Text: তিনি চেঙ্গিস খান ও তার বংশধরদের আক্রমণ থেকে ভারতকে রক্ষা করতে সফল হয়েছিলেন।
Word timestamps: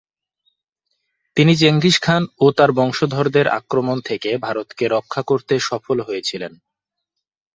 তিনি 1.37 1.53
চেঙ্গিস 1.55 1.97
খান 2.01 2.23
ও 2.39 2.45
তার 2.57 2.71
বংশধরদের 2.71 3.47
আক্রমণ 3.59 3.97
থেকে 4.01 4.29
ভারতকে 4.37 4.85
রক্ষা 4.87 5.21
করতে 5.21 5.53
সফল 5.59 5.97
হয়েছিলেন। 6.01 6.53